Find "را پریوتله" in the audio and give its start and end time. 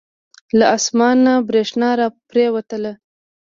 1.99-2.93